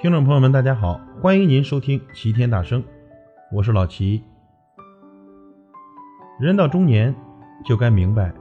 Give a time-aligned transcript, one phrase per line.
[0.00, 2.84] 听众朋友们，大家好，欢迎您收听齐天大圣，
[3.50, 4.22] 我是老齐。
[6.38, 7.12] 人到中年，
[7.64, 8.32] 就该明白，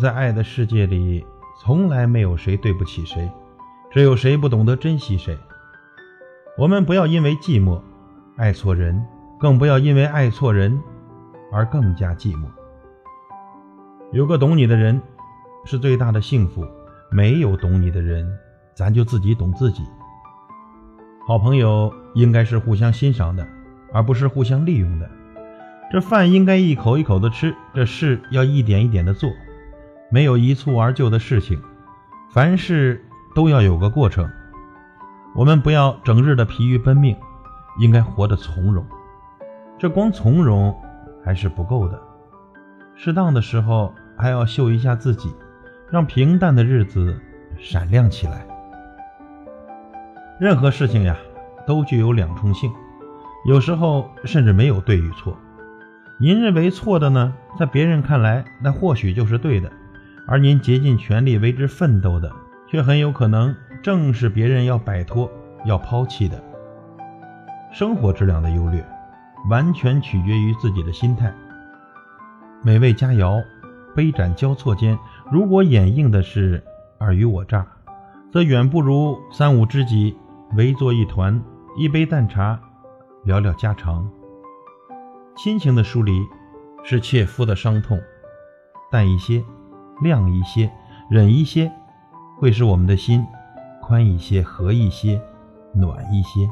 [0.00, 1.26] 在爱的世界里，
[1.60, 3.28] 从来没有谁对不起谁，
[3.90, 5.36] 只有谁不懂得珍惜谁。
[6.56, 7.82] 我们不要因为寂寞
[8.36, 9.04] 爱错人，
[9.36, 10.80] 更不要因为爱错人
[11.50, 12.44] 而更加寂寞。
[14.12, 15.02] 有个懂你的人，
[15.64, 16.62] 是最大的幸福；
[17.10, 18.32] 没有懂你的人，
[18.76, 19.82] 咱就自己懂自己。
[21.26, 23.46] 好朋友应该是互相欣赏的，
[23.92, 25.08] 而不是互相利用的。
[25.92, 29.30] 这饭应该一口一口的吃，这事要一点一点的做，
[30.10, 31.60] 没有一蹴而就的事情。
[32.32, 34.28] 凡事都要有个过程。
[35.34, 37.16] 我们不要整日的疲于奔命，
[37.78, 38.84] 应该活得从容。
[39.78, 40.76] 这光从容
[41.24, 42.00] 还是不够的，
[42.96, 45.32] 适当的时候还要秀一下自己，
[45.90, 47.20] 让平淡的日子
[47.58, 48.46] 闪亮起来。
[50.40, 51.14] 任何事情呀，
[51.66, 52.72] 都具有两重性，
[53.44, 55.36] 有时候甚至没有对与错。
[56.18, 59.68] 您认为错的呢，在别人看来，那或许就是对的；
[60.26, 62.32] 而您竭尽全力为之奋斗的，
[62.66, 65.30] 却很有可能正是别人要摆脱、
[65.66, 66.42] 要抛弃的。
[67.70, 68.82] 生活质量的优劣，
[69.50, 71.30] 完全取决于自己的心态。
[72.62, 73.44] 美味佳肴，
[73.94, 74.98] 杯盏交错间，
[75.30, 76.64] 如果掩映的是
[76.96, 77.66] 尔虞我诈，
[78.32, 80.16] 则远不如三五知己。
[80.56, 81.40] 围坐一团，
[81.76, 82.58] 一杯淡茶，
[83.24, 84.10] 聊聊家常。
[85.36, 86.12] 亲情的疏离
[86.82, 88.00] 是切肤的伤痛，
[88.90, 89.44] 淡一些，
[90.02, 90.70] 亮一些，
[91.08, 91.70] 忍一些，
[92.38, 93.24] 会使我们的心
[93.80, 95.22] 宽一些，和一些，
[95.72, 96.50] 暖一些。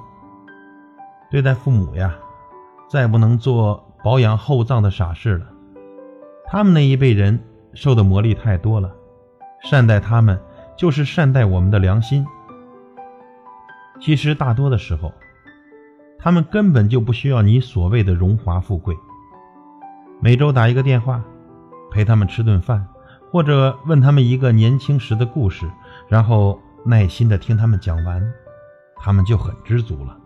[1.28, 2.14] 对待父母呀，
[2.88, 5.46] 再不能做保养厚葬的傻事了。
[6.46, 7.38] 他们那一辈人
[7.74, 8.94] 受的磨砺太多了，
[9.68, 10.40] 善待他们
[10.77, 12.24] 就是善待我们的良心。
[14.00, 15.12] 其实大多的时候，
[16.18, 18.96] 他们根本就不需要你所谓的荣华富贵。
[20.20, 21.23] 每周打一个电话，
[21.90, 22.86] 陪他们吃顿饭，
[23.30, 25.68] 或者问他们一个年轻时的故事，
[26.08, 28.33] 然后耐心的听他们讲完，
[28.96, 30.17] 他们就很知足了。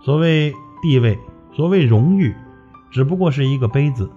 [0.00, 1.18] 所谓地位，
[1.52, 2.34] 所谓荣誉，
[2.90, 4.10] 只不过是一个杯子，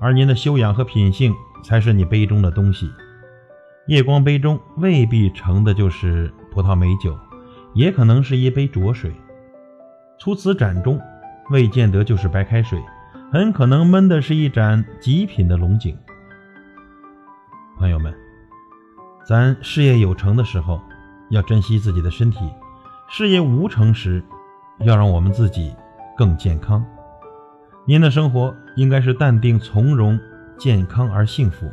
[0.00, 2.90] 而您的修养和品性才是你杯中的东西。
[3.86, 7.16] 夜光杯中未必盛的就是葡萄美酒。
[7.74, 9.12] 也可能是一杯浊水，
[10.18, 11.00] 粗瓷盏中
[11.50, 12.80] 未见得就是白开水，
[13.32, 15.96] 很可能焖的是一盏极品的龙井。
[17.78, 18.12] 朋友们，
[19.24, 20.80] 咱事业有成的时候，
[21.30, 22.48] 要珍惜自己的身体；
[23.08, 24.22] 事业无成时，
[24.80, 25.74] 要让我们自己
[26.16, 26.84] 更健康。
[27.86, 30.18] 您的生活应该是淡定从容、
[30.58, 31.70] 健康而幸福。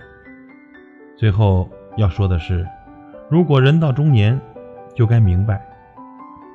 [1.18, 2.68] 最后要说的是，
[3.30, 4.40] 如果人到中年，
[4.94, 5.66] 就该明白。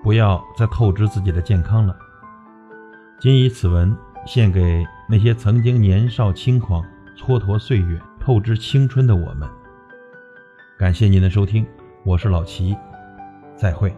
[0.02, 1.96] 不要再透支自己的健康了。
[3.18, 3.96] 谨以此文
[4.26, 6.82] 献给那些曾经年少轻狂、
[7.18, 9.48] 蹉跎岁月、透支青春的我们。
[10.78, 11.66] 感谢您的收听，
[12.04, 12.76] 我是老齐，
[13.56, 13.94] 再会。